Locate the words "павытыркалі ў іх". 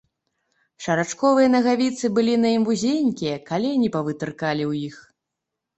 3.99-4.97